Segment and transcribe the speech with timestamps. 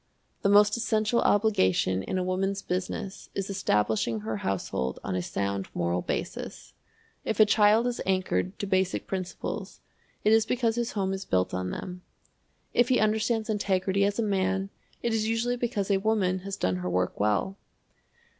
[0.41, 5.67] The most essential obligation in a Woman's Business is establishing her household on a sound
[5.75, 6.73] moral basis.
[7.23, 9.79] If a child is anchored to basic principles,
[10.23, 12.01] it is because his home is built on them.
[12.73, 14.71] If he understands integrity as a man,
[15.03, 17.57] it is usually because a woman has done her work well.